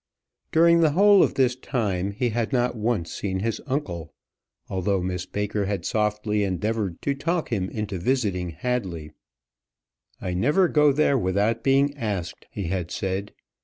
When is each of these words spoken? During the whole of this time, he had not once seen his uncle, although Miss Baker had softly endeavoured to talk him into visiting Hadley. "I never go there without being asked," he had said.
During 0.51 0.79
the 0.79 0.93
whole 0.93 1.21
of 1.21 1.35
this 1.35 1.55
time, 1.55 2.09
he 2.13 2.29
had 2.29 2.51
not 2.51 2.75
once 2.75 3.13
seen 3.13 3.41
his 3.41 3.61
uncle, 3.67 4.15
although 4.67 4.99
Miss 5.03 5.27
Baker 5.27 5.65
had 5.65 5.85
softly 5.85 6.43
endeavoured 6.43 6.99
to 7.03 7.13
talk 7.13 7.49
him 7.49 7.69
into 7.69 7.99
visiting 7.99 8.49
Hadley. 8.49 9.11
"I 10.19 10.33
never 10.33 10.67
go 10.67 10.91
there 10.91 11.19
without 11.19 11.61
being 11.61 11.95
asked," 11.95 12.47
he 12.49 12.63
had 12.63 12.89
said. 12.89 13.31